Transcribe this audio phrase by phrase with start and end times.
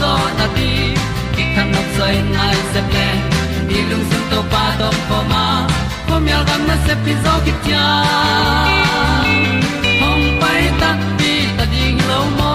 [0.00, 0.70] zo na ti
[1.34, 3.08] ki kan nok sai nai se ple
[3.68, 5.44] ni lung sun to pa to pa ma.
[6.06, 7.86] Ko mi al gam na se pi zo ki tia
[10.00, 12.54] hom pai ta ti ta ding lo mo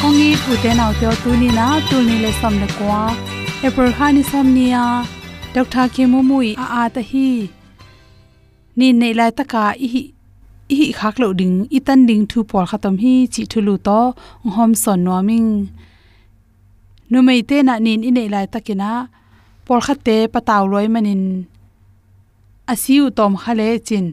[0.00, 3.02] kong i pu te nau te tu ni na, tu ni le som le kwa
[3.66, 4.84] april kha ni som ya
[5.54, 7.28] dr ke mu mui, a a ta hi.
[8.78, 9.88] Ni nei lai ta ka i
[10.78, 13.98] hi khak lo ding, i tan ding thu por khatam hi chi thulu to,
[14.56, 15.50] hom son no ming
[17.10, 18.90] nu mei te na nin i nei lai takina
[19.66, 21.22] por khate pataw loi manin.
[22.72, 24.06] Asiu tom khale chin,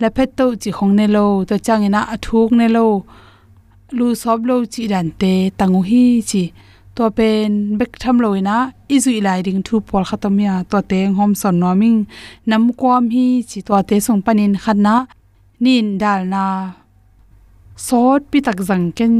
[0.00, 2.86] la phet to chi khong ne lo, to changina athuk ne lo.
[3.98, 6.42] Lu sob lo chi dan te tangu hi chi,
[6.96, 8.56] to pen bek tham loina
[8.94, 11.98] izui lai ding thu por khatam ya, to te hom son noming
[12.50, 14.94] nam kwam hi chi to te song panin khanna
[15.64, 16.44] nin dal na
[17.86, 19.14] sot pi tak zang ken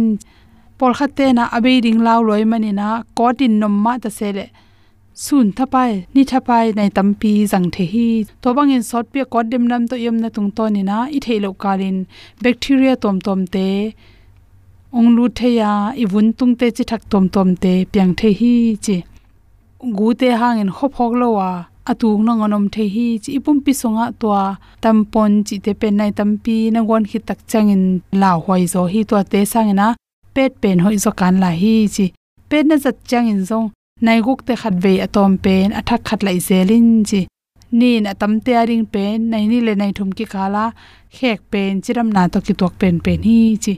[0.79, 2.89] pol khate na abe ding law loi manina.
[3.19, 4.47] Kotin nom ma ta sele.
[5.25, 8.09] Sun thapai ni thapai nai tampi zang the hi
[8.43, 11.19] to bangin sot pi ko dem nam to yem na tung to ni na i
[11.25, 11.97] theilo kalin.
[12.43, 13.69] Bacteria tom tom te.
[14.97, 15.73] Ong lu hả,
[16.13, 17.73] vun tung te chi thak tom tom te.
[17.93, 18.55] Piang the hi
[18.85, 18.97] chi.
[19.97, 21.51] Gu te hangin hop hok lo wa
[21.93, 24.29] atung na ngonom the hi chi ipum pi songa to
[24.83, 27.85] tampon chi te pen nai tampi na gon khi tak changin
[28.21, 29.89] la hoi zo hi to te sangena.
[30.35, 32.07] Pet pen hoi zo kan la hi chi.
[32.51, 33.69] Pet na zat changin zong.
[34.07, 37.21] Nai guk te khat ve atom pen, athak khat lai zelin chi.
[37.79, 40.65] Ni na tam te aring pen, nai ni le nai thum ki kala.
[41.17, 43.75] Khek pen, chiram na to ki tok pen pen hi chi.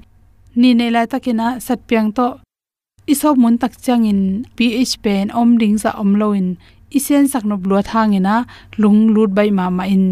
[0.60, 2.26] Ni nei la takina sat piang to.
[3.12, 4.20] Iso mun tak changin
[4.56, 6.46] ph pen, om ding za om loin
[6.98, 8.34] isen sakno blua thangena
[8.82, 10.06] lung lut bai ma ma in,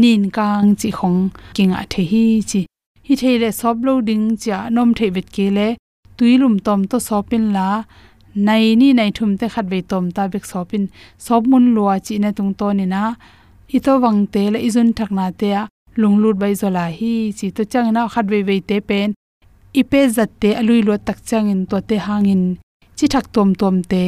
[0.00, 1.20] nin kang chi khong
[1.56, 2.60] kinga the hi chi.
[3.06, 5.68] Hi theile sob loading cha nom the vet ke le
[6.16, 7.68] tuilum tom to sopin la,
[8.46, 10.84] nai ni nai thum te khat ve tom ta bek sopin
[11.26, 13.02] sob mun lua chi na tung to ni na
[13.76, 15.62] ito wang te le izun thakna te a,
[16.00, 17.46] lung lut bai zola hi chi.
[17.56, 19.08] To chang na khat ve ve te pen
[19.80, 22.42] ipe pe zat te alui lo tak chang in to te hangin
[22.96, 24.04] chi thak tom tom te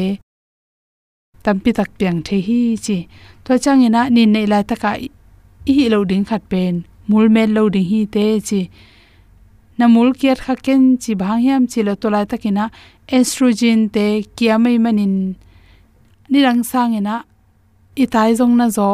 [1.44, 3.08] tampi tak piang the hi chi.
[3.44, 5.08] To chang ina ni nei la taka i
[5.66, 8.60] hi lo ding khat pen, mul mel lo ding hi te chi.
[9.78, 12.64] Na mul kiat kha ken chi bhang yam chi lo tolai takina
[13.16, 14.06] estrogen te
[14.37, 15.14] kiamai manin.
[16.31, 17.16] Nirang sang ina
[18.02, 18.90] i tai jong na zo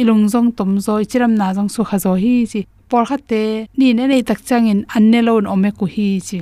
[0.00, 2.60] ilung zong tom zo chiram na zong su kha zo hi chi.
[2.88, 3.42] Por kha te,
[3.78, 6.38] ni ne nei tak chang in anne lon ome ku hi chi.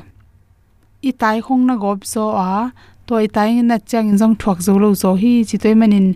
[1.08, 2.72] I tai khong na gop zo a
[3.06, 6.08] toy tai na chang in jong thuak zo lo zo hi chi toy manin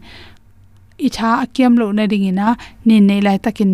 [1.06, 2.46] i tha akiam lo na ding ina
[2.86, 3.72] ni nei lai takin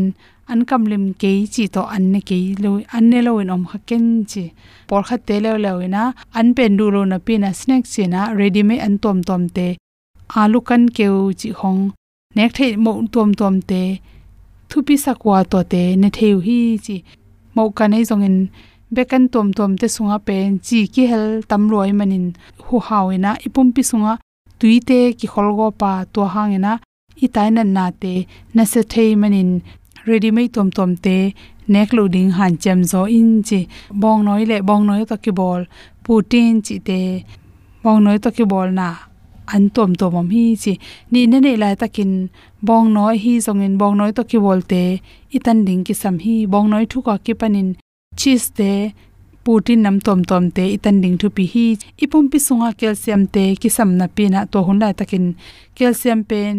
[0.53, 3.63] an kam lim ke chi to an ne ke lo an ne lo in om
[3.71, 4.45] kha ken chi
[4.89, 6.03] por kha te le lo ina
[6.39, 9.43] an pen du lo na pi na snack chi na ready me an tom tom
[9.57, 9.67] te
[10.41, 11.83] alu kan keu chi hong
[12.37, 13.83] nek the mo tom tom te
[14.71, 16.97] thupi sakwa to te ne theu hi chi
[17.55, 18.37] mo ka nei zong in
[18.95, 22.27] bekan tom tom te sunga pen chi ki hel tam loi manin.
[22.67, 24.13] Hu hawina ipum pi sunga
[24.59, 26.73] tuite ki kholgo pa to hangena
[27.25, 28.15] itaina na te,
[28.55, 29.51] na se thei manin.
[30.07, 31.17] Ready mai tom tom te
[31.73, 33.61] neck loading han chem zo in chi.
[34.03, 35.63] Bong noi le, bong noi to ki bol.
[36.05, 37.01] Putin chi te,
[37.85, 38.89] bong noi to ki bol na.
[39.55, 40.73] An tom tom am hi chi.
[41.13, 42.13] Ni ne ne lai takin
[42.69, 44.83] bong noi hi zongin bong noi to ki bol te
[45.37, 46.35] itan ding ki sam hi.
[46.53, 47.69] Bong noi thu ka ki panin
[48.19, 48.73] cheese te
[49.45, 51.67] protein nam tom tom te itan ding thu pi hi
[52.05, 55.25] ipum pi sunga calcium te ki sam na pi na to hun lai takin
[55.77, 56.57] calcium pen.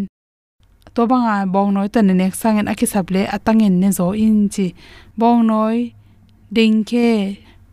[0.96, 4.68] To banga bong noi tan ne nek sangen aki sable atangin ne zo in chi.
[5.20, 5.78] Bong noi,
[6.56, 7.10] ding ke.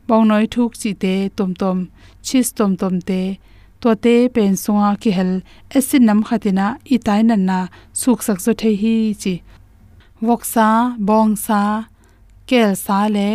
[0.08, 1.78] Bong noi thuk chi te tom tom
[2.26, 3.22] cheese tom tom te.
[3.80, 5.32] To te pen sunga ki hel,
[5.76, 7.58] acid nam khatina itai nan na
[8.00, 9.34] suk sak zo the hi chi.
[10.26, 10.68] Woksa
[10.98, 11.60] bong sa,
[12.48, 13.28] kel sa le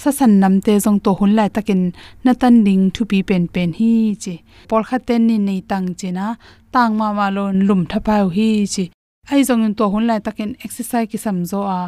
[0.00, 1.82] sa san nam te jong to hun lai takin
[2.24, 3.90] na tan ding thu pi pen pen hi
[4.22, 4.34] chi.
[4.68, 6.26] Por kha ten ni nei tang che na.
[6.74, 8.84] Tang ma ma lon lum tha pa hi chi.
[9.32, 11.80] Ai jong to hun lai takin exercise ki sam zo a.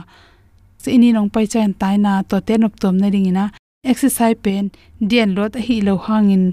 [0.82, 3.44] Se ini nong pai chen tai na to te nop tom na ring ina.
[3.92, 4.64] Exercise pen,
[5.11, 6.44] dian lot hi lo hangin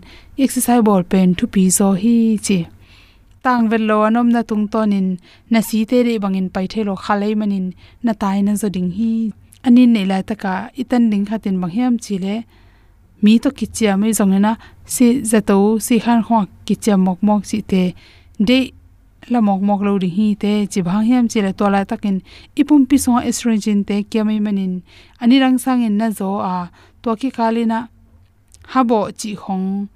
[0.43, 2.15] exercise ball pen thu pi zo hi
[2.45, 2.59] chi.
[3.45, 5.07] Tang vel lo anom na tung tonin
[5.51, 7.67] na si te re bangin pai thelo khalei manin
[8.05, 9.11] na tai na zo ding hi
[9.65, 12.35] anin nei lai taka itan ding khatin bang banghiam chile.
[13.23, 14.51] Mi to kichia mai zong na
[14.85, 17.83] si zato, si khan khwa kichia mok mok si te.
[18.47, 18.59] De
[19.31, 22.17] la mok mok lo ri hi te, chi bang hiam chile to la takin
[22.59, 24.73] ipum pi so estrogen te kya mai manin.
[25.21, 26.55] Ani rang sang in na zo a
[27.01, 27.79] to ki khali kalina
[28.73, 29.87] habo chi khong,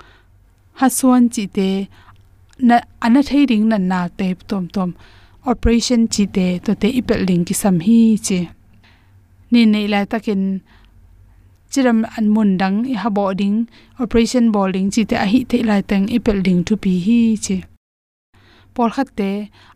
[0.79, 1.69] ha suan chi te,
[2.67, 4.89] na, ana thei ring na na te, tom tom.
[5.45, 8.39] Operation chi te, to te ipel ling ki sam hi chi
[9.51, 10.43] ni nei lai takin
[11.71, 13.57] chiram an mun dang i ha bo ding
[14.03, 17.57] operation bowling chi te a hi te lai teng ipel ding to pi hi chi
[18.73, 19.29] por khat te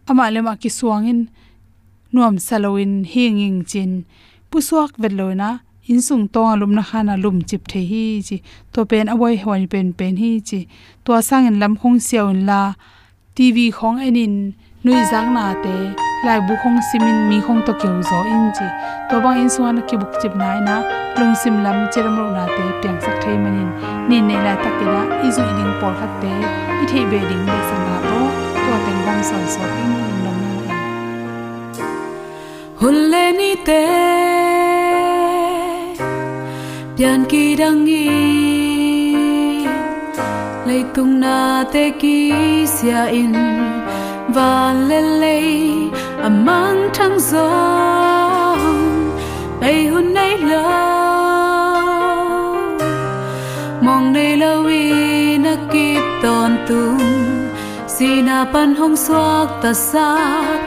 [0.09, 1.19] ama lema ki suangin
[2.13, 3.91] nuam saloin hinging chin
[4.49, 5.49] pusuak veloina
[5.91, 8.37] insung to alum na khana lum chip the hi chi
[8.73, 10.59] to pen awai hoi pen pen hi chi
[11.03, 12.61] to sangin lam khong siaw la
[13.35, 14.35] tv khong enin
[14.83, 15.75] nui jang na te
[16.27, 18.65] lai bu khong simin mi khong to keu zo in chi
[19.09, 20.75] to bang in suan ki buk chip nai na
[21.19, 23.69] lung sim lam cheram ro na te piang sak thei manin
[24.09, 26.33] ni ne la takina izu ding por khat te
[26.81, 28.19] i thei be ding be sang na to
[28.63, 29.89] to teng bam san so in
[30.25, 30.75] nom na
[32.83, 33.81] hulle ni te
[36.97, 38.05] pian ki dang i
[40.67, 41.37] lấy tung na
[41.73, 42.17] te ki
[42.77, 43.62] sia in
[44.33, 45.41] và lên lê
[46.23, 48.57] à, mang thăng gió.
[49.61, 50.63] Bay hôn nay lâu
[53.81, 54.63] mong nay lâu
[55.43, 56.99] na kịp tòn tung
[57.87, 60.61] sina pan hong xoak ta sak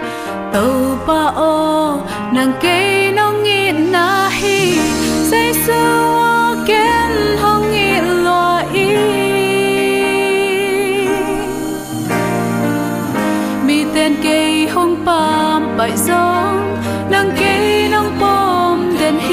[0.52, 1.99] tàu pa o
[2.32, 4.78] nàng cây nong ngi na hi.
[5.30, 5.82] Say su
[6.66, 7.65] kén hong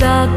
[0.00, 0.28] sak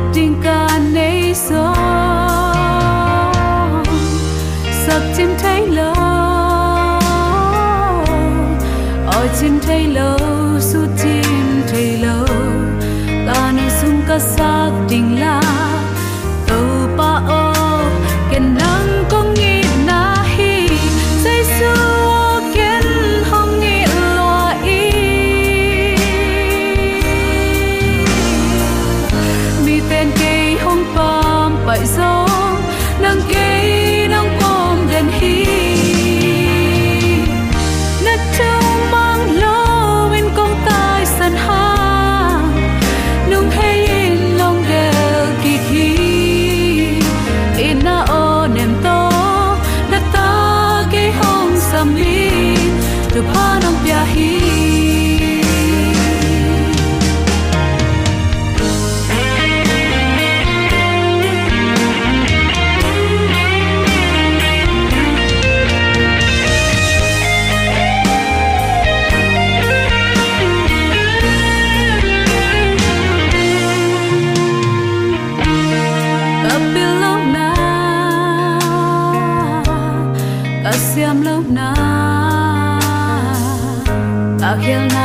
[84.74, 85.03] akhil na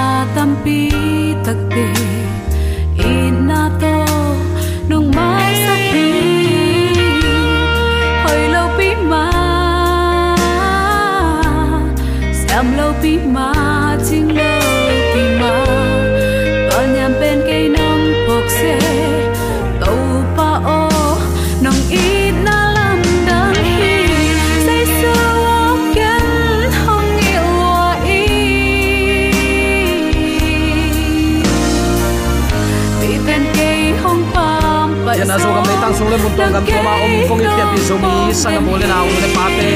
[36.38, 39.28] tong gam thoma om kong ip pi zo mi sanga mo le na om le
[39.36, 39.70] pate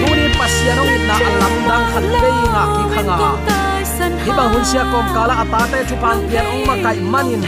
[0.00, 3.16] tuni pasya nong na alam dang khat ve nga ki khanga
[4.24, 7.42] hi bang hun sia kom kala atate chu pan pian ong ma kai manin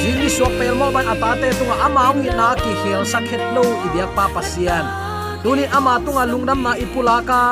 [0.00, 4.10] zili so pel mo ban atate tunga ama ong na ki khel sakhet lo ibyak
[4.16, 4.84] pa pasian
[5.42, 7.42] tuni ama tunga lungnam na ipulaka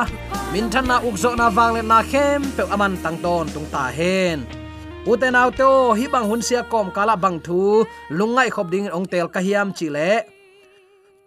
[0.53, 4.60] min than na ukzo na wangle na khem pe aman tang ton tung ta hen
[5.09, 9.29] uten auto hi bang hun sia kom kala bang thu, lungai khop ding ong tel
[9.33, 10.29] ka hiam chi le.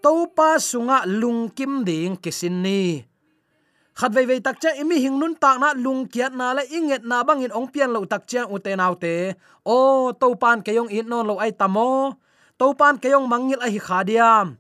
[0.04, 3.02] Topa sunga lungkim ding kisin ni.
[3.94, 7.06] Khat vei vei tak cha imi hing nun tak na lung kiat na le, inget
[7.06, 9.34] na bangin ong pian lo tak cha uten te
[9.66, 12.18] o to pan ke yong in non lo ai tamo
[12.58, 14.58] to pan ke yong mangil a hi khadiam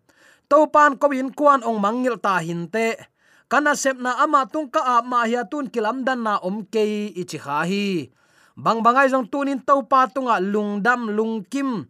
[0.49, 2.97] to pan ko in kwan ong mangil ta hin te.
[3.49, 7.13] Kana sep na ama tung ka a ma hiya tun kilam dan na om ke
[7.13, 8.09] ichi kha hi
[8.55, 11.89] bang bangai jong tunin to pa tunga lungdam lungkim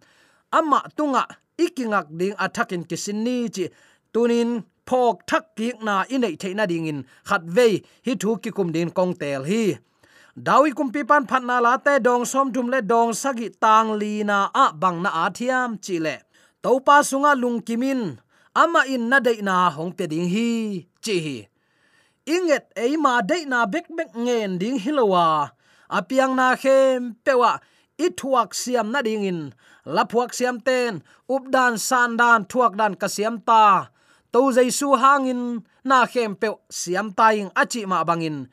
[0.51, 1.27] ama tunga
[1.57, 3.65] ikingak ding athakin kisinni chi.
[4.13, 6.99] Tunin phok thak ki na inei theina ding in.
[7.25, 9.77] Khat ve hi thu ki kum din kong tel hi.
[10.37, 13.97] Dawi kum pi pan phat na la te dong som thum le dong sagi tang
[14.01, 16.15] li na a bang na a thiam chi le.
[16.63, 18.17] To pa sunga lung kimin
[18.55, 21.37] ama in na dei na hong pe ding hi, chi hi.
[22.25, 25.52] Inget eima dei na bek bek ngen ding hilowa
[25.89, 27.59] apiang na khem pewa,
[27.97, 29.39] ithuak siam na ding in.
[29.83, 33.89] Laphuak siam ten updan sandan thuak dan ka siam ta.
[34.31, 38.47] To jaisu hangin na khem pe siam taing achi ma bangin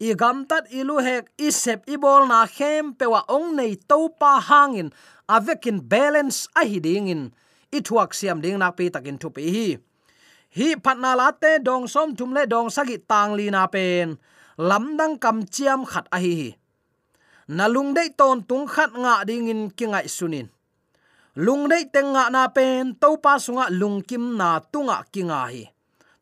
[0.00, 4.10] i gam tat ilu hek, i sep i bol na khem pewa, ong nei to
[4.20, 4.90] pa hangin
[5.30, 7.22] avekin balance a hi ding in.
[7.72, 9.68] I thuak siam ding nak pi takin thu pi hi.
[10.56, 14.18] Hi phatna la te, dong som thum le dong sagi tang li na pen.
[14.58, 16.50] Lamdang kam chiam khat a hi hi
[17.48, 20.48] nalung dei ton tung khat nga ding in kingai sunin.
[21.36, 25.66] Lung dei tenga na pen to pa sunga lung kim na tunga kinga hi.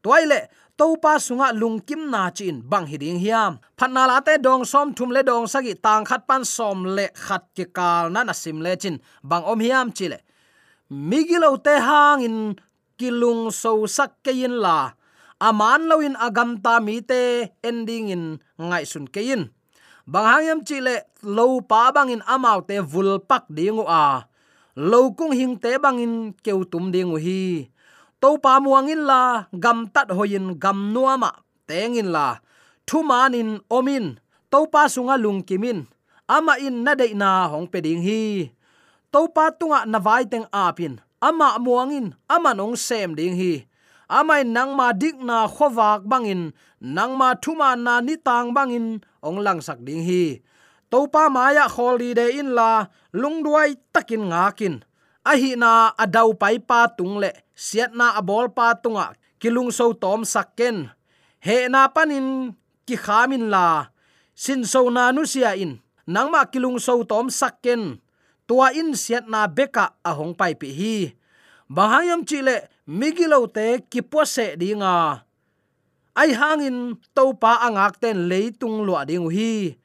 [0.03, 3.61] Toile to pa sunga lung kim na chin bang hi ding hiam.
[3.77, 7.45] Phanna la te dong som thum le dong sagi tang khat pan som le khat
[7.53, 10.19] ke kal na na sim le chin bang om hiam chile
[10.89, 12.39] migilo te hang in
[12.99, 14.93] kilung so sak ke in la.
[15.43, 18.25] Aman loin agam ta mi te ending in
[18.57, 19.51] ngai sun ke in
[20.07, 24.27] bang hangyam chile lo pa bang in amau te vul pak dingu a.
[24.73, 27.69] Lo kung hing te bang in keu tum dingu hi.
[28.23, 32.39] To pa muang in la, gam tat hoyin gam nuama, tengin la.
[32.87, 35.91] Thu manin omin, to pa sunga lung kimin.
[36.31, 38.55] Ama in na dei na hong pe ding hi.
[39.11, 41.03] To pa tunga na vai teng apin.
[41.19, 43.67] Ama muangin, ama nong sem ding hi
[44.19, 46.53] amai nang ma dik na khowak bangin,
[46.97, 50.45] nang ma thuma na ni tang bangin, ong lang sak ding hi.
[50.93, 54.75] To pa maya kholi de in la lungduai takin ngakin
[55.25, 59.97] a hi na adau pai pa tung le, siat na abol pa tunga, kilung so
[59.97, 60.93] tom sakken
[61.41, 62.55] he na panin,
[62.87, 63.89] ki khamin la.
[64.33, 68.01] Sin so na nu sia in nangma kilung so tom sakken
[68.45, 70.97] tua in siat na beka ahong pai pi hi.
[71.73, 75.23] Bahayam chile migilo te kipose dinga
[76.19, 79.79] ai hangin topa angak ten leitung lo ding hi.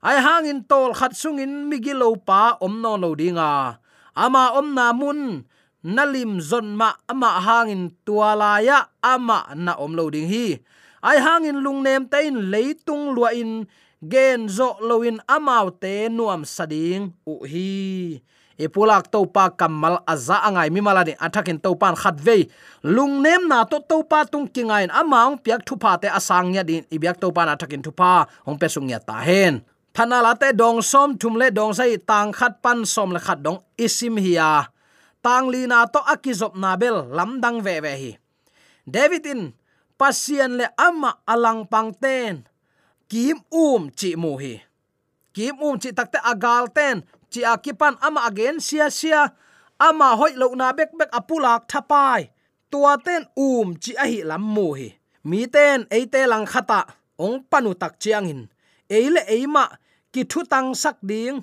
[0.00, 3.76] Ai hangin tol khat sungin migilo pa omno no dinga
[4.16, 5.44] ama omna mun
[5.84, 10.58] nalim zon ma, ama hangin tualaya ama na omlo ding hi.
[11.00, 13.64] Ai hangin lungnem tein leitung lo in,
[14.04, 18.20] gen zo loin amau te nuam sading u hi
[18.60, 22.46] ipulak to pa kamal aza angai mi malani athakin to pan khat ve
[22.84, 26.60] lung nem na to to pa tung kingai amaung piak thu pa te asang nya
[26.60, 26.84] din.
[26.92, 29.64] Ibyak to pan athakin thu pa hong pe sung nya ta hen.
[29.96, 33.40] Phana la te dong som thum le dong sai tang khat pan som le khat
[33.42, 34.70] dong isim hiya
[35.24, 38.12] tang li na to akizop na bel lam dang ve ve hi.
[38.86, 39.42] David in
[39.98, 42.46] pasian le ama alang pang ten.
[43.10, 44.62] Kim um chi mu hi.
[45.34, 49.22] Kim um chi takte agal ten chi akipan ama again, sia sia.
[49.78, 52.30] Ama hoi lo na bek bek apulak thapai.
[52.70, 54.88] Tua ten um chi a hi lam mu hi.
[55.24, 56.80] Mi ten eite lang khata,
[57.18, 58.42] ong panu tak chiang hin
[58.90, 59.64] eile eima
[60.12, 61.36] ki thu tang sak ding.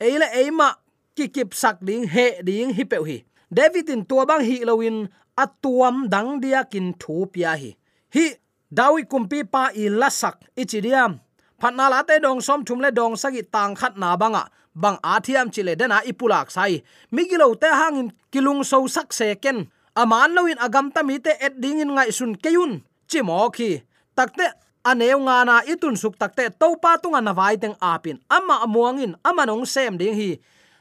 [0.00, 0.68] Eile eima
[1.16, 3.18] ki kip sak ding, he ding hi pe hi.
[3.52, 7.70] David in tua bang hi lowin atuam dang dia kin thu pia hi.
[8.14, 8.26] Hi,
[8.72, 11.20] dawi kumpi pa i lasak ichidiam
[11.60, 14.48] phatna la te dong som thum le dong sagi tang khat na banga.
[14.74, 16.82] Bang athiam chile dena ipulak sai.
[17.12, 19.68] Migilo te hangin kilung so sak se ken.
[19.96, 22.82] Aman loin agam ta mi te et ding in ngai sun keyun.
[23.08, 23.80] Chimo khi.
[24.16, 24.46] Takte
[24.84, 28.20] aneu nga na itun suk takte to pa tunga na vai teng apin.
[28.28, 30.30] Ama amuangin, ama nong sem ding hi.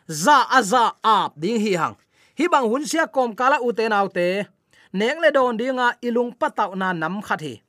[0.08, 1.96] Za aza ap ding hi hang.
[2.36, 4.52] Hi bang hun sia kom kala uten autte
[4.96, 7.65] neng le don dinga ilung pataw na nam khathi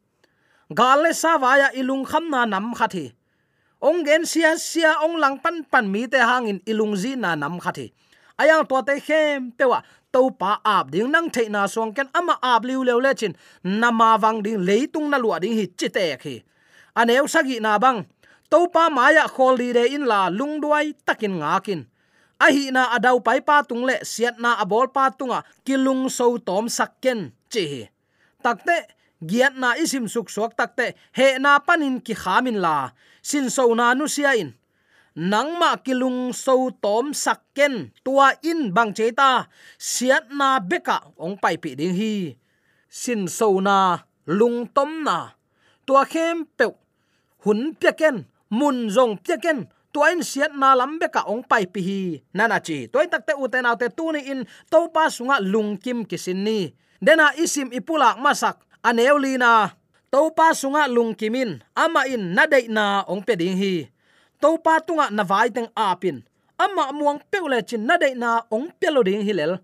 [0.74, 3.14] gal le sawaya ilung kham na nam khathi
[3.82, 7.60] ong gen sia sia ong lang pan pan mi te hangin ilung zi na nam
[7.62, 7.92] khathi
[8.40, 9.82] ayang to te khem pewa
[10.16, 13.36] to pa ap ding nang the na song ken ama ap liu lew le chin.
[13.62, 16.42] Nama wang ding leitung na lua ding hi chi te khi
[16.96, 18.08] aneu sagi na bang,
[18.50, 21.80] to pa maya khol di re in la lung duai takin ngakin
[22.40, 26.38] a hi na adau pai pa tung le siat na abol pa tunga kilung so
[26.38, 27.88] tom sakken chi
[28.44, 32.92] takte giat na isim suk suak takte he na panin ki khamin la.
[33.22, 34.52] Sin so na nu sia in.
[35.16, 39.48] Nangma kilung so tom sakken tua in bang cheta
[39.80, 42.36] siat na beka ong pai pi ding hi.
[42.92, 45.32] Sin so na lung tom na.
[45.88, 46.68] Tua khem pe
[47.48, 52.02] hun peken mun zong peken tuain siat na lambe ka ong pai pi hi.
[52.36, 56.44] Nana chi toy takte uten autte tu ni in to pa sunga lung kim kisin
[56.44, 56.76] ni.
[57.00, 59.74] Dena isim ipulak masak aneulina
[60.14, 63.90] topa sunga lungkimin ama in na dei na ong pe ding hi.
[64.38, 66.22] Topa tunga na vai teng apin,
[66.54, 69.58] ama muang peule chin na dei na ong pelo ding hilel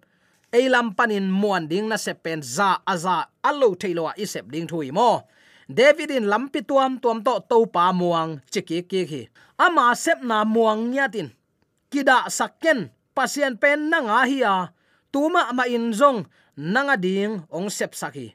[0.50, 5.22] eilam panin muan ding na se pen za aza allo thailo isep ding thui mo.
[5.70, 9.22] David in lampi tuam tuam to topa muang chiki ki hi.
[9.54, 11.30] Ama sep na muang nyatin
[11.92, 14.56] kida sakken pasien pen na nga hi a.
[15.14, 16.26] Tuma ma in zong
[16.58, 18.34] nanga ding ong sep sakhi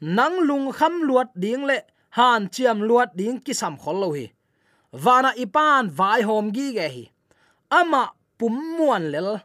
[0.00, 4.30] nang lung kham luat ding le, han chiam luat ding ki sam khol lo hi.
[4.94, 7.04] Wana ipan vai hom gi ge hi.
[7.70, 9.38] Ama pum muan lel.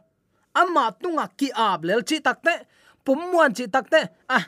[0.54, 2.66] Ama tunga ki ab lel chi takte
[3.04, 4.44] pum muan chi takte ah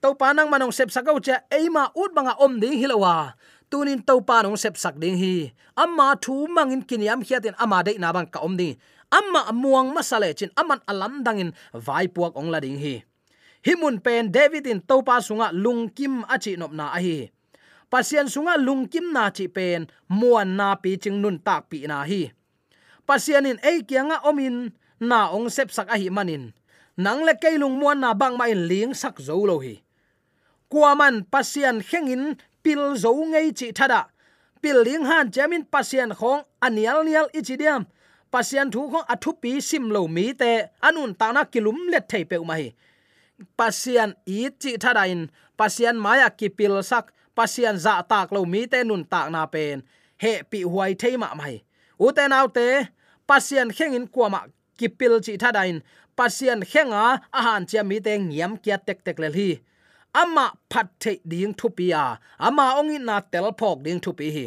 [0.00, 3.34] to panang manong sep sakau cha eima ut banga om ding hilowa
[3.70, 5.52] tunin to panong sep sak ding hi.
[5.76, 8.76] Amma thu mangin kiniam hiatin ama de na bang ka om ding.
[9.08, 13.07] Amma muang masale chin aman alam dangin vai puak ong la ding hi
[13.66, 17.30] himun pen david in topa sunga lungkim achi nop na a hi
[17.90, 22.22] pasian sunga lungkim na chi pen muan na pi ching nun tak pi na hi
[23.08, 24.56] pasien in ei kianga omin
[25.00, 26.52] na ong sep sak ahi manin
[26.98, 29.78] nang le keilung muan na bang mai ling sak zo lo hi.
[30.68, 34.10] Kuaman pasian hengin pil zo ngei chi thada
[34.60, 37.86] pil ling han jamin pasian khong anial nial ichidiam
[38.34, 40.50] pasian thu khong athu pi sim lo mi te
[40.86, 42.68] anun ta na kilum let thei pe ma hi
[43.58, 45.20] pasian i chi thadain
[45.58, 47.12] pasian maya kipil sak.
[47.38, 49.82] Pasian za tak lo mi te nun tak na pen.
[50.22, 51.62] He pi huai thei ma mai.
[52.04, 52.66] U te nau te,
[53.28, 54.40] pasian khengin kwama
[54.78, 55.78] kipil chi thadain
[56.18, 59.50] pasian khenga ahan chia mi te ngiam kia tek tek le hi.
[60.14, 62.18] Ama phat the ding thu pi a.
[62.46, 64.46] Ama ong in na tel phok ding thu pi hi.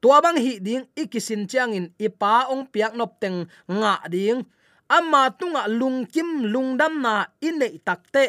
[0.00, 1.86] Tua bang hi ding ikisin chang in.
[2.06, 4.46] Ipa ong piak nop teng nga ding
[4.88, 8.24] ama tunga lungkim lungdam na inei takte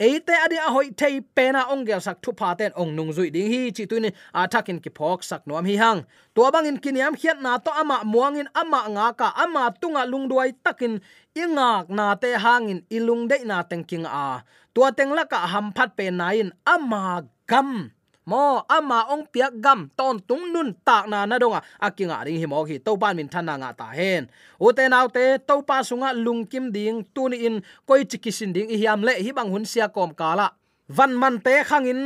[0.00, 3.60] eite adi a hoi thei pena ongel sak thu paten ong nung zui ding hi
[3.76, 4.10] chi tuini
[4.40, 6.00] a thakin ki phok sak nom hi hang.
[6.34, 10.94] To bangin kiniam khiat na to ama muangin ama nga ka ama tunga lungduai takin
[11.42, 14.40] ingak na te hangin ilung de na tengking a.
[14.74, 17.04] Tua tengla ka ham phat pe nain ama
[17.50, 17.92] gam
[18.26, 21.60] mo, ama ong piak gam, ton tung nun tak na na donga.
[21.80, 24.28] Akinga ring hi mo hi to ban min thana nga ta hen.
[24.60, 28.52] U te nau te to pa sunga lung kim ding, tu ni in, koi chikisin
[28.52, 30.52] ding hi hiam le, hi bang hun sia kom kala
[30.90, 32.00] van man te khangin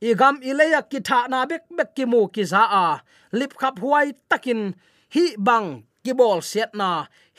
[0.00, 2.86] igam ileya ki tha na bek bek ki mu ki za a.
[3.32, 4.74] Lip khap huai takin,
[5.14, 6.90] hi bang ki bol set na.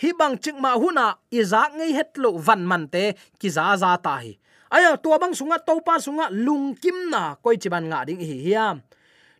[0.01, 1.07] Hi bang chik ma huna
[1.39, 3.03] iza ngei het lo van man te,
[3.39, 4.37] ki za za ta hi
[4.71, 8.81] ayo tua bang sunga, topa sunga lungkim na, koi chiban nga ding hi hiam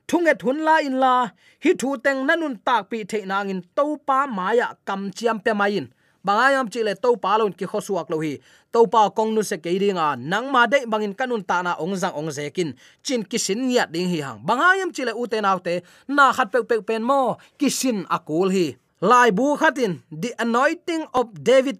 [0.07, 1.31] thunget hun la in la,
[1.63, 5.87] hi thu teng nanun tak pi the na ngin topa maya kam chiam pe main
[6.25, 8.37] bangayam chile topa lon ki khosuak lo hi.
[8.71, 12.13] Topa kong nu se ke ringa nang ma de bangin kanun ta na ong jang
[12.15, 14.39] ong zekin chin kisin ya ding hi hang.
[14.45, 18.77] Bangayam chile u te naw te, na khat pe pe pen mo kisin akul hi.
[19.01, 21.79] Lai bu khatin, the anointing of david.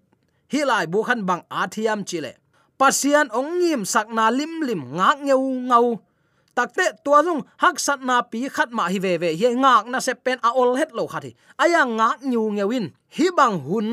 [0.52, 2.41] Hi lai bu khan bang athiam chile
[2.82, 6.02] pasian ongim sakna lim lim ngak ngeu ngau.
[6.50, 10.02] Takte tua jung hak sat na pi khat ma hi ve ve hi ngak na
[10.02, 11.30] se pen a ol het lo khati
[11.62, 13.88] aya ngak nyu ngewin hi bang hun,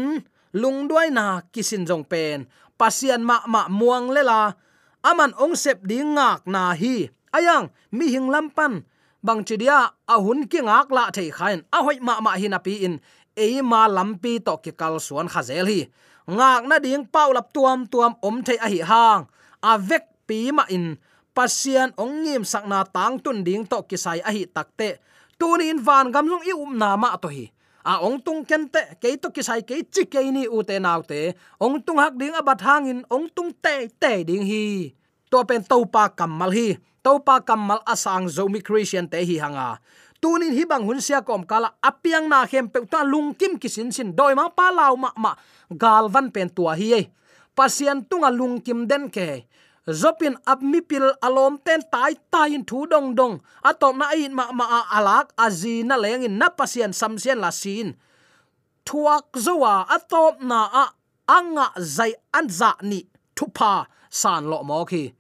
[0.58, 2.49] lung duai na kisin jong pen.
[2.80, 4.58] Pasian ma ma muang lela
[5.06, 7.13] aman ong sep ding ngak na hi.
[7.30, 8.82] Ayang, mi hing lampan
[9.21, 12.58] bang chidia a hun ki ngak la thei khain a hoi ma ma hi na
[12.58, 12.97] pi in.
[13.38, 15.86] E ma lampi to ki kal suan khazel hi
[16.38, 19.22] ngak na ding pau lap tuam tuam om thei a hi hang.
[19.62, 20.96] A vek pi ma in.
[21.36, 25.00] Pasian ong ngim sakna tang tun ding to kisai a hi takte
[25.39, 27.48] tun in van gam lung i um na ma to hi.
[27.84, 31.02] A ong tung ken te ke to kisai ke chi ke ni u te nau
[31.02, 31.34] te.
[31.63, 34.92] Ong tung hak ding a bat hangin ong tung te te ding hi.
[35.32, 36.76] To pen to pa kamal hi.
[37.06, 39.80] To pa kamal asang zomi christian te hi hanga
[40.22, 43.90] tunin hi bang hun sia kom kala apiang na hem pe ta lung kim kisin
[43.96, 45.32] sin doi ma pa law ma ma.
[45.82, 47.06] Gal van pen tua hi ei.
[47.56, 49.48] Pasian tunga lung kim den ke.
[49.90, 53.42] Zopin ap mi pil alom ten tai tai in thu dong dong.
[53.64, 54.66] Atop na in ma ma
[54.98, 57.96] alak azi na leng in na pasian samsian la sin.
[58.86, 60.86] Thuak zowa atop na a
[61.30, 63.06] anga zai anza ni
[63.38, 65.14] thupa san lo mo khi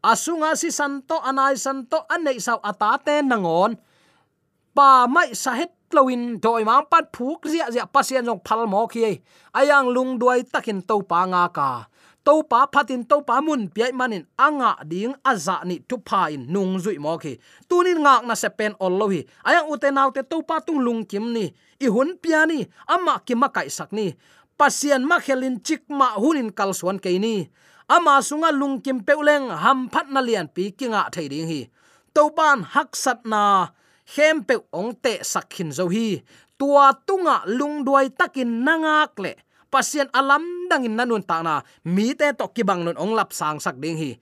[0.00, 3.76] asunga si santo anai santo anei sau atate nangon
[4.76, 8.86] pa mai sa het loin doi ma pat phuk zia zia pasien jong phal mo
[8.86, 9.18] khi
[9.58, 11.70] ayang lung duai takin to pa nga ka.
[12.20, 16.52] To pa phatin to pa mun piai manin anga ding aza ni tu pa in
[16.52, 17.40] nung zui mo khi.
[17.64, 19.24] Tunin ngak na se pen ol lo hi.
[19.48, 21.48] Ayang uten autte to pa tung lung kim ni.
[21.80, 24.12] I hun piani ama ki ma kai sak ni.
[24.60, 27.48] Pasien ma khelin chik ma hunin kal suan ke ni.
[27.88, 31.72] Ama sunga lung kim peuleng ham phat na lian pi kinga thei ding hi.
[32.12, 33.72] To ban hak sat na
[34.12, 36.22] khem pe ong te sakhin zo hi.
[36.58, 39.32] Tua tunga lungduai takin nangak le.
[39.70, 41.62] Pasien alam dangin nanun ta na.
[41.84, 44.12] Mi te to kibang nun ong lap sang sak ding hi.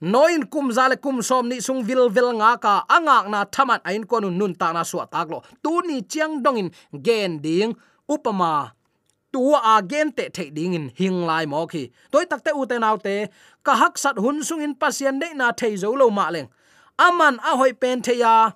[0.00, 4.08] Noin kum zale kum som ni sung vil vil nga ka angak na thaman ain
[4.08, 5.44] ko nun nun ta na suwa tak lo.
[5.62, 7.76] Tu ni chiang dongin gen ding.
[8.08, 8.72] Upama
[9.32, 12.66] tu a gen te the ding in hing lai mo khi toi tak te u
[12.66, 13.28] te nau te,
[13.62, 16.48] ka hak sat hun sung in pasien de na thei zo lo ma leng.
[16.98, 18.50] Aman a hoi pen the ya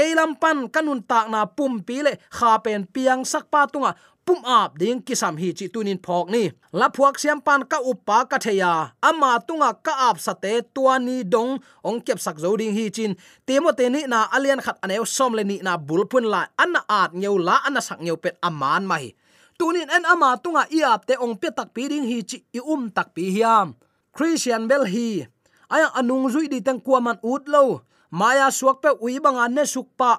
[0.00, 3.92] keilam pan kanun tak na pum pi le kha pen piang sak pa tunga
[4.24, 6.48] pum ap ding kisam hi chi tunin phok ni.
[6.72, 8.96] La phuak siam pan ka upa ka theya.
[9.08, 13.12] Ama tunga ka ap sate tuani dong ong kep sak zo ding hi chin.
[13.44, 17.10] Temo te ni na alian khat aneu som le ni na bulpun la an at
[17.20, 19.12] ngeu la an sak ngeu pet aman mai.
[19.60, 22.88] Tunin en ama tunga iap te ong pe tak pi ding hi chi i um
[22.88, 23.76] tak pi hiam.
[24.16, 25.28] Christian bel hi.
[25.68, 30.12] Aya anung zui di tang kuaman ut lo maya suak pe ui banga ne sukpa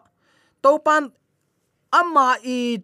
[0.64, 1.04] topan
[2.00, 2.82] amma i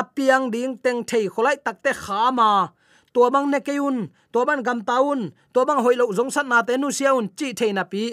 [0.00, 2.50] apiang ding teng thei kholai takte khama
[3.12, 3.96] tua bang ne keun
[4.32, 5.20] tua bang gam taun
[5.52, 8.04] tua bang hoilo zong san na te nu siaun chi thei na pi.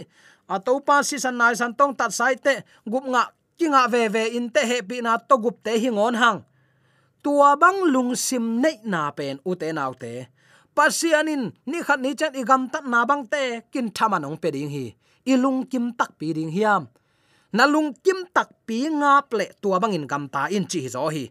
[0.48, 2.54] A to pa si san nai san tong tat sai te
[2.92, 3.24] gup nga
[3.60, 6.40] kinga ve ve in te he pi na to gup te hingon hang.
[7.24, 10.14] Tua bang lung sim nei na pen u te nau te.
[10.76, 14.70] Pasianin ni khat ni chan igam tat na bang te kin thama nong pe ding
[14.76, 14.86] hi
[15.26, 16.88] ilung kim tak pi ding hiam.
[17.56, 21.26] Na lung kim tak pi nga ple tua bangin gam ta in chi zo hi.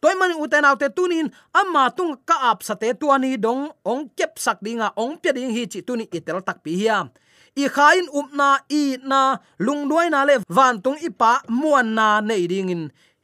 [0.00, 4.36] Toy man uten autte tunin amma tung ka ap sa te tuani dong, ong kep
[4.36, 7.08] sak dinga ong pe ding hi chi tuni itel tak pi hiam.
[7.56, 12.68] I khain upna i na lungduai na le van tung ipa muan na nei ding
[12.74, 12.82] in,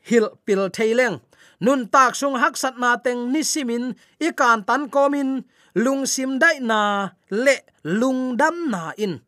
[0.08, 1.18] hil pil thaileng
[1.60, 5.44] nun tak sung hak sat na teng nisimin i kan tan komin
[5.76, 9.20] lung sim dai na le lung dam na in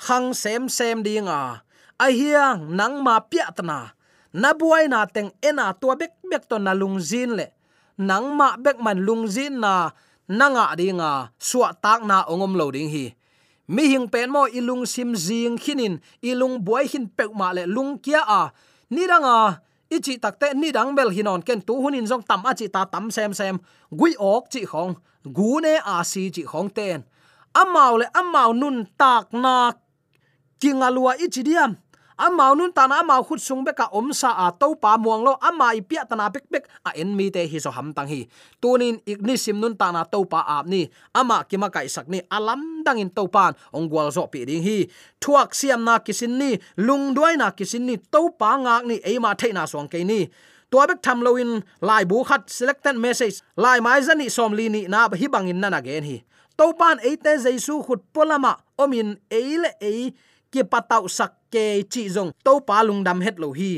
[0.00, 1.60] khang sem sem dinga
[2.00, 2.08] a.
[2.08, 3.92] Hiang nang ma pia tana
[4.32, 7.46] na buai na teng ena tua bek bek to na lung zin le.
[8.00, 9.92] Nang ma bek man lung zin na
[10.28, 13.12] nanga dinga suwa tak na ongom lo ding hi.
[13.68, 18.00] Mi hing pen mo ilung sim jing khinin ilung buai hin pek ma le lung
[18.00, 18.42] kia a.
[18.90, 19.60] Ni ranga
[19.92, 23.10] ichi takte ni dang bel hinon ken tu hunin jong tam a chi ta tam
[23.12, 23.60] sem sem.
[23.98, 24.94] Gui ok chi khong.
[25.36, 27.04] Gu ne a si chi khong ten.
[27.52, 29.72] Amau le amau nun tak na
[30.60, 31.74] kingalua ichi diam
[32.20, 35.80] amau nun tana amau khut sung beka omsa a to pa muang lo ama i
[35.80, 38.28] pia tana bek bek a en mi te hi so ham tang hi.
[38.60, 40.84] Tunin ignisim nun tana to pa ap ni.
[41.16, 44.60] Ama kima kai sak ni alam dang in to pan ong gwal zo pi ding
[44.60, 44.84] hi.
[45.16, 49.32] Thuak siam na kisin ni, lung duai na kisin ni to pa ngak ni eima
[49.32, 50.28] theina song ke ni.
[50.70, 54.68] Tua bek tham lo in, lai bu khat selected message, lai mai zani som li
[54.68, 56.20] ni na hi bangin na na gen hi.
[56.60, 60.12] To pan eite jaisu khut polama omin eile ei
[60.52, 63.72] ki patau sak ke chi zong, to pa lung dam het lo hi.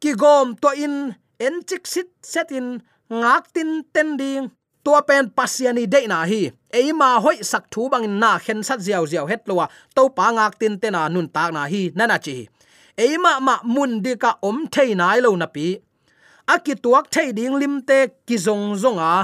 [0.00, 2.80] Ki gom to in, en chik sit set in,
[3.10, 4.48] ngak tin ten ding.
[4.84, 6.50] To pen pasiani de na hi.
[6.72, 10.30] Eima hoi sak thu bang na khen sat jiao jiao het lo wa, to pa
[10.32, 12.48] ngak tin te na nun tak na hi nana chi.
[12.96, 15.66] Eima ma mun di ka om thei nai lo na pi.
[16.54, 19.14] Aki tuak thei ding lim te ki zong zong a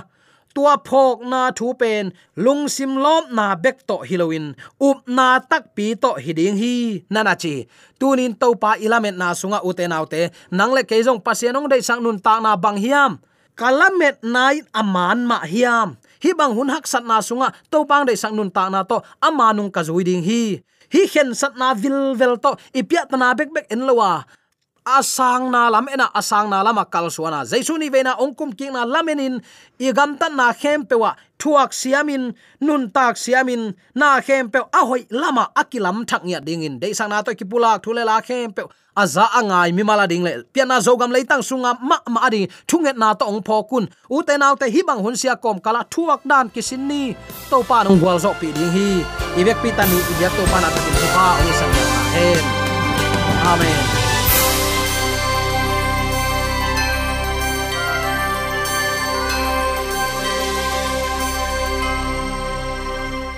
[0.57, 5.77] tua phok na thu pen lung sim lom na bek to hiloin up na tak
[5.77, 7.05] pi to hiding hi.
[7.13, 7.69] Nana chi
[8.01, 12.41] tunin to pa ilamet na sunga uten autte nangle keijong pasianong dei sang nun ta
[12.41, 13.13] na bang hiam.
[13.61, 15.89] Kalamet nai aman ma hiam.
[16.25, 19.05] Hi bang hun hak sat na sunga to pang dei sang nun ta na to
[19.21, 20.65] amanung ka zuiding hi.
[20.95, 24.25] Hi khen sat na vil vel to, ipiat na bek bek en lowa
[24.87, 28.87] asang na lam, ena asang na lama kal suana jaisu ni vena ongkum king na
[28.87, 29.43] lamenin
[29.83, 35.03] igam tan na khem pewa thuak siamin, nun tak siamin, na khem pe a hoi
[35.11, 36.79] lama akilam thak nya dingin.
[36.79, 38.63] De sang na to ki pulak thule la khem pe
[38.97, 42.47] aza angai mi mala ding le piana zogam leitang sunga, ma ma adi.
[42.71, 46.23] Thunget na to ong phokun u te naw te hibang hun sia kom, kala thuak
[46.23, 47.19] dan kisin ni.
[47.51, 49.03] To pa nong gwal zo pi ding hi.
[49.35, 52.45] Ibek pi tani ibyak to pa na takin pa ong sang na hen
[53.47, 54.06] amen.